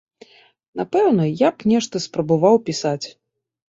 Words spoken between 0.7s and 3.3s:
Напэўна, я б нешта спрабаваў пісаць.